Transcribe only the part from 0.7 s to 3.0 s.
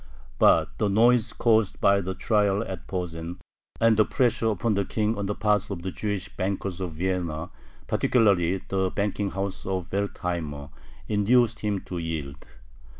the noise caused by the trial at